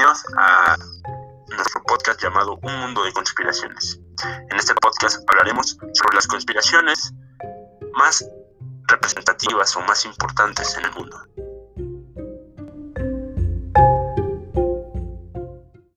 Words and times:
Bienvenidos 0.00 0.24
a 0.38 0.76
nuestro 1.54 1.82
podcast 1.82 2.22
llamado 2.22 2.58
Un 2.62 2.74
Mundo 2.80 3.04
de 3.04 3.12
Conspiraciones. 3.12 4.00
En 4.50 4.56
este 4.56 4.74
podcast 4.76 5.22
hablaremos 5.28 5.76
sobre 5.92 6.14
las 6.14 6.26
conspiraciones 6.26 7.12
más 7.92 8.24
representativas 8.88 9.76
o 9.76 9.82
más 9.82 10.06
importantes 10.06 10.74
en 10.78 10.86
el 10.86 10.92
mundo. 10.92 11.18